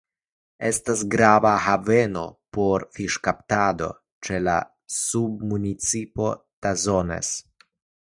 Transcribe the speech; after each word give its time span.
Estas 0.67 1.01
grava 1.15 1.49
haveno 1.65 2.23
por 2.57 2.85
fiŝkaptado 2.99 3.89
ĉe 4.29 4.39
la 4.47 4.55
submunicipo 4.95 6.31
Tazones. 6.67 7.31